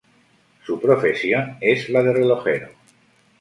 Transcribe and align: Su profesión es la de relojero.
Su 0.65 0.81
profesión 0.81 1.59
es 1.61 1.87
la 1.91 2.01
de 2.01 2.11
relojero. 2.11 2.69